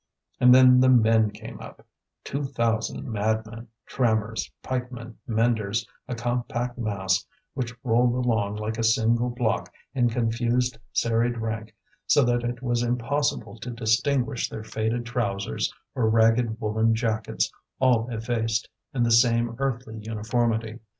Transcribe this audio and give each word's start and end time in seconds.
And 0.39 0.51
then 0.51 0.79
the 0.79 0.89
men 0.89 1.29
came 1.29 1.59
up, 1.59 1.85
two 2.23 2.43
thousand 2.43 3.07
madmen 3.07 3.67
trammers, 3.85 4.51
pikemen, 4.63 5.19
menders 5.27 5.87
a 6.07 6.15
compact 6.15 6.75
mass 6.79 7.23
which 7.53 7.75
rolled 7.83 8.15
along 8.25 8.55
like 8.55 8.79
a 8.79 8.83
single 8.83 9.29
block 9.29 9.71
in 9.93 10.09
confused 10.09 10.79
serried 10.91 11.37
rank 11.37 11.75
so 12.07 12.23
that 12.23 12.43
it 12.43 12.63
was 12.63 12.81
impossible 12.81 13.59
to 13.59 13.69
distinguish 13.69 14.49
their 14.49 14.63
faded 14.63 15.05
trousers 15.05 15.71
or 15.93 16.09
ragged 16.09 16.59
woollen 16.59 16.95
jackets, 16.95 17.51
all 17.77 18.09
effaced 18.09 18.69
in 18.95 19.03
the 19.03 19.11
same 19.11 19.55
earthy 19.59 19.99
uniformity. 19.99 20.79